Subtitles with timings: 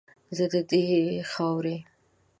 [0.37, 0.83] زه ددې
[1.31, 1.77] خاورې